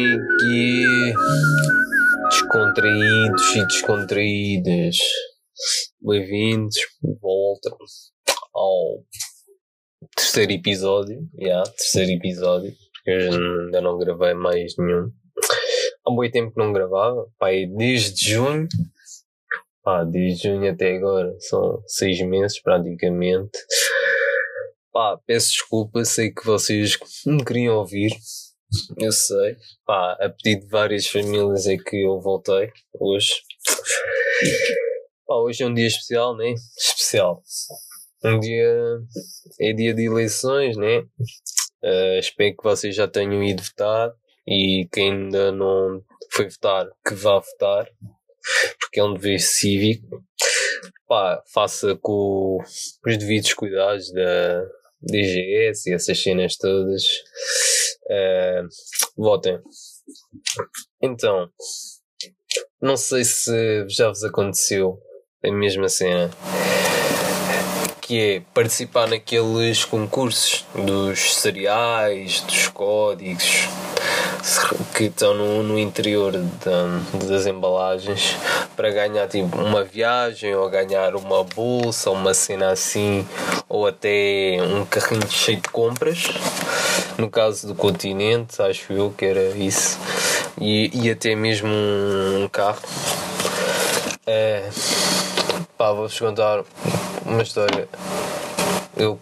[0.00, 1.12] que
[2.30, 4.96] descontraídos e descontraídas.
[6.00, 7.70] Bem-vindos de volta
[8.54, 9.04] ao
[10.16, 11.28] terceiro episódio.
[11.38, 12.72] Yeah, terceiro episódio.
[12.94, 15.12] Porque ainda não gravei mais nenhum.
[16.06, 17.26] Há muito tempo que não gravava.
[17.38, 18.68] Pai, desde junho.
[19.82, 21.34] Pá, desde junho até agora.
[21.40, 23.58] São seis meses praticamente.
[24.92, 28.12] Pá, peço desculpa, sei que vocês me queriam ouvir.
[28.96, 29.56] Eu sei.
[29.84, 33.30] Pá, a pedido de várias famílias é que eu voltei hoje.
[35.26, 36.54] Pá, hoje é um dia especial, né?
[36.78, 37.42] Especial.
[38.24, 38.98] Um dia.
[39.60, 41.00] É dia de eleições, né?
[41.82, 44.12] Uh, espero que vocês já tenham ido votar
[44.46, 47.88] e quem ainda não foi votar, que vá votar,
[48.78, 50.22] porque é um dever cívico.
[51.08, 52.58] Pá, faça com
[53.06, 54.64] os devidos cuidados da
[55.00, 57.02] DGS e essas cenas todas.
[58.10, 58.66] Uh,
[59.16, 59.60] votem.
[61.00, 61.48] Então,
[62.82, 64.98] não sei se já vos aconteceu
[65.44, 66.28] a mesma cena
[68.10, 73.68] que é participar naqueles concursos dos cereais, dos códigos
[74.96, 76.32] que estão no, no interior
[77.28, 78.36] das embalagens
[78.74, 83.24] para ganhar tipo uma viagem ou ganhar uma bolsa, uma cena assim,
[83.68, 86.24] ou até um carrinho cheio de compras.
[87.20, 89.98] No caso do continente, acho eu que era isso,
[90.58, 92.80] e, e até mesmo um carro.
[94.26, 94.70] É,
[95.76, 96.64] pá, vou-vos contar
[97.26, 97.86] uma história.
[98.96, 99.18] Eu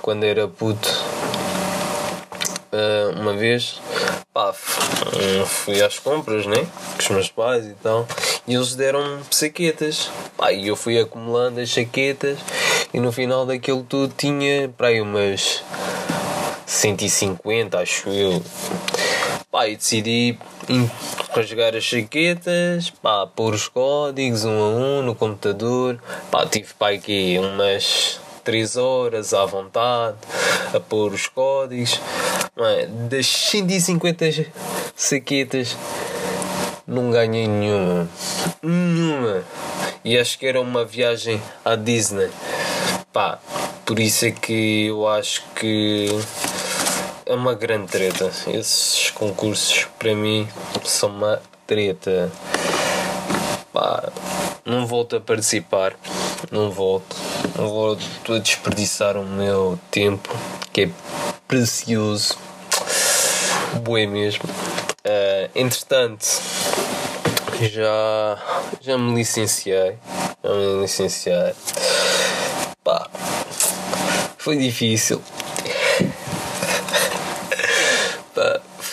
[0.00, 0.88] quando era puto
[2.72, 3.78] uh, uma vez
[4.32, 6.66] pá, fui às compras, né?
[6.96, 8.08] Com os meus pais e tal.
[8.48, 10.10] E eles deram saquetas.
[10.34, 12.38] Pá, e eu fui acumulando as saquetas
[12.94, 15.62] e no final daquilo tudo tinha para aí umas
[16.72, 18.42] 150, acho eu.
[19.50, 20.38] Pá, e decidi
[21.30, 26.90] rasgar as chaquetas, pá, pôr os códigos um a um no computador, pá, tive pá
[26.90, 30.16] aqui umas 3 horas à vontade
[30.72, 32.00] a pôr os códigos,
[32.56, 32.86] é?
[32.86, 34.46] das 150
[34.96, 35.76] saquetas
[36.86, 38.08] não ganhei nenhuma,
[38.62, 39.44] nenhuma,
[40.02, 42.30] e acho que era uma viagem à Disney,
[43.12, 43.38] pá,
[43.84, 46.08] por isso é que eu acho que
[47.32, 48.30] é uma grande treta.
[48.48, 50.46] Esses concursos para mim
[50.84, 52.30] são uma treta.
[53.72, 54.12] Pá,
[54.66, 55.96] não volto a participar,
[56.50, 57.16] não volto,
[57.56, 60.28] não volto a desperdiçar o meu tempo
[60.74, 60.90] que é
[61.48, 62.36] precioso,
[63.82, 64.44] boé mesmo.
[64.44, 66.26] Uh, entretanto,
[67.62, 68.38] já,
[68.82, 69.96] já me licenciei,
[70.44, 71.54] já me licenciei.
[72.84, 73.08] Pá,
[74.36, 75.22] foi difícil,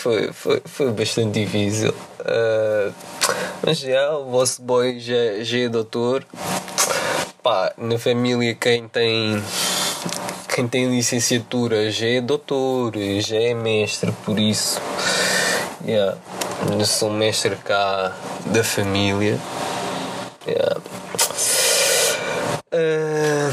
[0.00, 1.94] foi, foi, foi bastante difícil.
[2.20, 2.92] Uh,
[3.62, 6.24] mas já, o vosso boy já, já é doutor.
[7.42, 9.42] Pá, na família quem tem
[10.54, 14.80] quem tem licenciatura já é doutor, já é mestre, por isso
[15.86, 16.18] yeah,
[16.78, 18.12] eu sou mestre cá
[18.46, 19.38] da família.
[20.46, 20.80] Yeah.
[22.72, 23.52] Uh,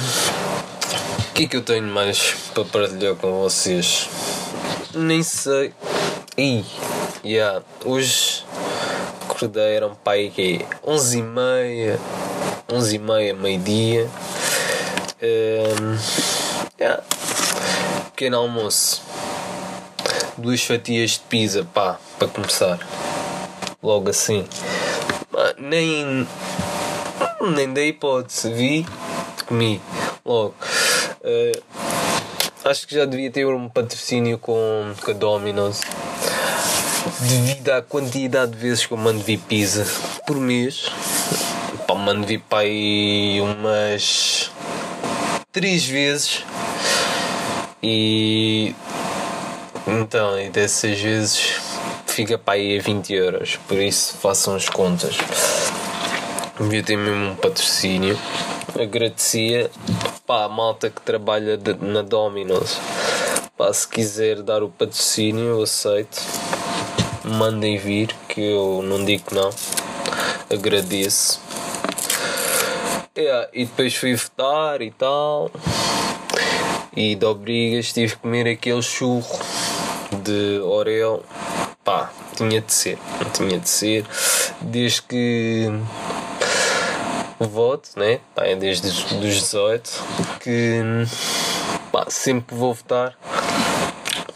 [1.30, 4.10] o que é que eu tenho mais para partilhar com vocês?
[4.94, 5.74] Nem sei.
[6.40, 6.64] E,
[7.26, 8.46] yeah, hoje
[9.24, 12.00] acordei, eram pai que 11 e meia,
[12.72, 14.08] 11 e meia, meio-dia.
[15.20, 15.98] Um,
[16.80, 17.02] yeah.
[18.12, 19.02] Pequeno almoço.
[20.38, 22.78] Duas fatias de pizza, pá, para começar.
[23.82, 24.46] Logo assim.
[25.58, 26.28] Nem.
[27.56, 28.54] Nem dei hipótese.
[28.54, 28.86] Vi,
[29.48, 29.82] comi.
[30.24, 30.54] Logo.
[31.24, 31.64] Uh,
[32.64, 35.82] acho que já devia ter um patrocínio com, com a Domino's
[37.22, 39.86] devido à quantidade de vezes que eu mando vir pizza
[40.26, 40.86] por mês,
[41.88, 44.52] pá, mando vir para aí umas
[45.52, 46.44] 3 vezes
[47.82, 48.76] e
[49.88, 51.56] então, e dessas vezes
[52.06, 55.16] fica para aí a 20 euros, por isso façam as contas.
[56.60, 58.18] Devia ter mesmo um patrocínio.
[58.80, 59.72] Agradecia
[60.26, 62.78] pá, a malta que trabalha de, na Domino's.
[63.58, 66.18] Pá, se quiser dar o patrocínio, eu aceito
[67.28, 69.50] mandem vir, que eu não digo não.
[70.52, 71.42] Agradeço.
[73.18, 75.52] Yeah, e depois fui votar e tal.
[76.96, 79.40] E de obrigas tive que comer aquele churro
[80.24, 81.24] de Oreo.
[81.84, 82.98] Pá, tinha de ser,
[83.34, 84.06] tinha de ser.
[84.62, 85.72] Desde que
[87.40, 88.20] voto, né?
[88.38, 89.90] É desde os 18
[90.40, 90.82] que
[91.92, 93.18] pá, sempre que vou votar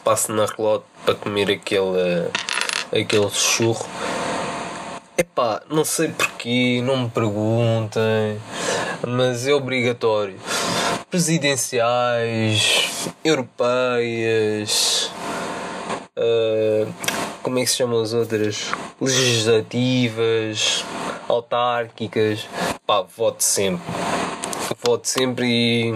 [0.04, 2.30] passo na relote para comer aquele
[2.92, 3.86] aquele churro.
[5.18, 8.38] Epá, não sei porquê, não me perguntem,
[9.08, 10.38] mas é obrigatório.
[11.10, 15.10] Presidenciais, europeias,
[16.18, 16.94] uh,
[17.42, 18.72] como é que se chamam as outras?
[19.00, 20.84] Legislativas,
[21.28, 22.48] autárquicas,
[22.86, 23.86] pá, voto sempre.
[24.84, 25.96] Voto sempre e,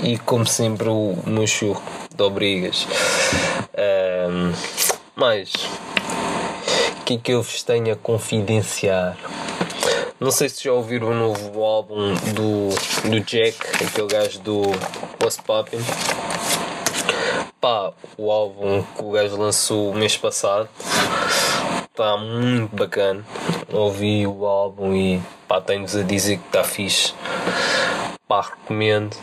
[0.00, 1.82] e como sempre o meu churro
[2.14, 2.86] de obrigas.
[4.28, 4.52] Um,
[5.16, 5.20] o
[7.10, 9.16] que é que eu vos tenho a confidenciar?
[10.20, 12.68] Não sei se já ouviram o novo álbum do,
[13.08, 14.60] do Jack, aquele gajo do
[15.20, 15.80] What's Poppin'.
[17.60, 20.68] Pá, o álbum que o gajo lançou mês passado
[21.90, 23.24] está muito bacana.
[23.72, 27.12] Ouvi o álbum e pá, tenho-vos a dizer que está fixe.
[28.28, 29.16] Pá, recomendo.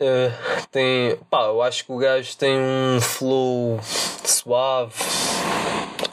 [0.00, 0.32] Uh,
[0.74, 3.78] tem, pá, eu acho que o gajo tem um flow
[4.24, 4.92] suave,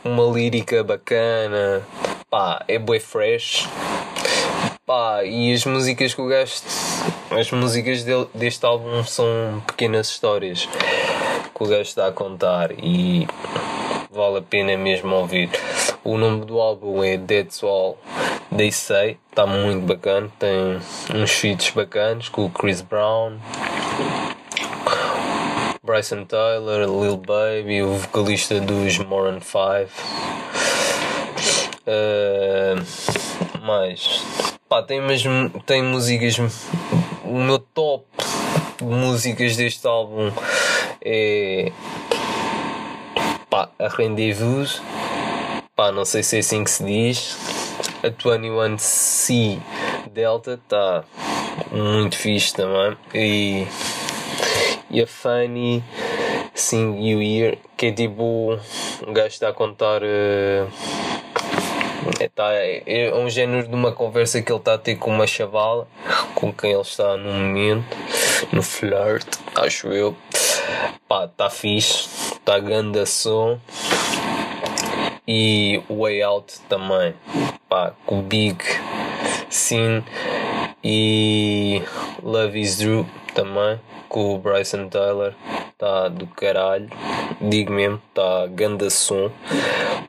[0.05, 1.81] uma lírica bacana,
[2.29, 3.67] pá, é boi fresh.
[4.85, 6.53] Pá, e as músicas que o gajo.
[7.31, 13.25] As músicas dele, deste álbum são pequenas histórias que o gajo está a contar e
[14.11, 15.49] vale a pena mesmo ouvir.
[16.03, 17.97] O nome do álbum é Dead All
[18.55, 20.79] They Say, está muito bacana, tem
[21.15, 23.39] uns feats bacanas com o Chris Brown,
[25.91, 29.59] Bryson Tyler, Lil Baby, o vocalista dos Moran 5.
[31.85, 32.81] Uh,
[33.61, 34.23] mais.
[34.69, 36.37] Pá, tem mesmo tem músicas
[37.25, 38.05] o meu top
[38.77, 40.31] de músicas deste álbum
[41.03, 41.73] é
[43.49, 44.81] pá, a Rendezvous.
[45.75, 47.37] Pá, não sei se é assim que se diz.
[48.01, 49.59] A 21C
[50.13, 51.03] Delta está
[51.69, 52.97] muito fixe também.
[53.13, 53.67] E,
[54.91, 55.83] e a Funny
[56.53, 58.59] Sing You Here que é tipo
[59.07, 60.67] um gajo está a contar uh,
[62.19, 65.25] é, tá, é, um género de uma conversa que ele está a ter com uma
[65.25, 65.87] chavala
[66.35, 67.95] com quem ele está no momento,
[68.51, 70.15] no flirt, acho eu.
[71.07, 73.59] Pá, está fixe, está grande som.
[75.27, 77.13] E Way Out também,
[77.69, 78.57] pá, com Big
[79.49, 80.03] Sin
[80.83, 81.81] e
[82.23, 85.33] Love Is True também, com o Bryson Tyler,
[85.71, 86.89] está do caralho,
[87.41, 89.31] digo mesmo, está ganda som.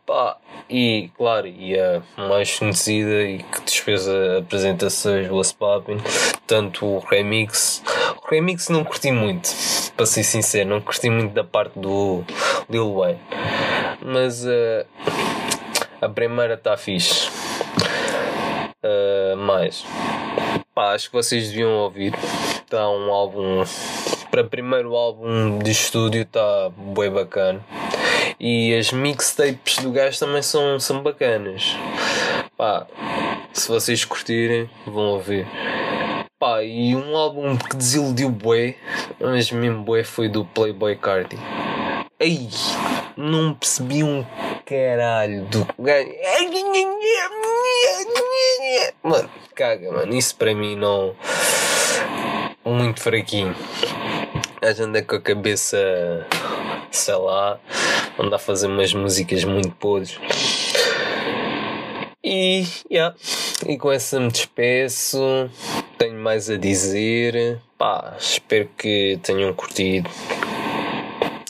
[0.07, 0.37] Pá,
[0.69, 5.99] e claro, e a mais conhecida e que despesa apresentações was popping,
[6.47, 7.83] tanto o remix.
[8.23, 9.49] O remix não curti muito,
[9.97, 12.25] para ser sincero, não curti muito da parte do
[12.69, 13.21] Lil Wayne.
[14.05, 14.87] Mas uh,
[16.01, 17.31] a primeira está fixe.
[18.85, 19.85] Uh, mais
[20.75, 22.15] pá, acho que vocês deviam ouvir.
[22.65, 23.65] Está um álbum
[24.31, 27.61] para primeiro álbum de estúdio está bem bacana.
[28.41, 31.77] E as mixtapes do gajo também são, são bacanas.
[32.57, 32.87] Pá,
[33.53, 35.47] se vocês curtirem, vão ouvir.
[36.39, 38.75] Pá, e um álbum que desiludiu bué,
[39.21, 41.37] mas mesmo bué, foi do Playboy Cardi.
[42.19, 42.49] Ei,
[43.17, 44.25] não percebi um
[44.73, 45.67] caralho do.
[49.03, 50.15] Mano, caga, mano.
[50.15, 51.15] Isso para mim não.
[52.65, 53.55] Muito fraquinho.
[54.63, 56.27] A gente anda com a cabeça
[56.91, 57.59] sei lá,
[58.19, 60.19] anda a fazer umas músicas muito podres.
[62.25, 63.17] E, yeah,
[63.67, 65.51] e com essa me despeço.
[65.99, 67.61] Tenho mais a dizer.
[67.77, 70.09] Pá, espero que tenham curtido.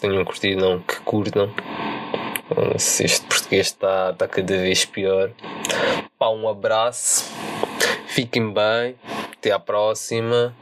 [0.00, 1.52] Tenham curtido, não, que curtam.
[2.78, 5.30] Se este português está tá cada vez pior.
[6.18, 7.24] Pá, um abraço.
[8.06, 8.96] Fiquem bem.
[9.32, 10.54] Até à próxima.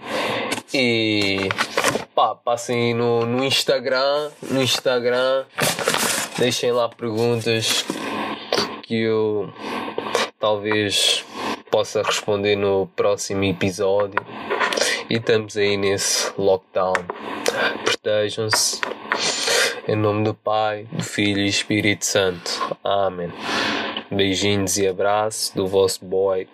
[0.72, 1.48] E
[2.14, 5.44] pá, passem no, no Instagram, no Instagram,
[6.38, 7.84] deixem lá perguntas
[8.82, 9.52] que eu
[10.38, 11.24] talvez
[11.70, 14.20] possa responder no próximo episódio.
[15.08, 16.92] E estamos aí nesse lockdown.
[17.84, 18.80] Protejam-se.
[19.88, 22.76] Em nome do Pai, do Filho e Espírito Santo.
[22.84, 23.32] Amém.
[24.10, 26.46] Beijinhos e abraços do vosso boy.